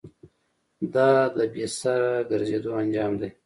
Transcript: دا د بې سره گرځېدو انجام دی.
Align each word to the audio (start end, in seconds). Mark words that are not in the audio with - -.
دا 0.93 1.09
د 1.35 1.37
بې 1.53 1.65
سره 1.79 2.09
گرځېدو 2.29 2.71
انجام 2.81 3.11
دی. 3.21 3.29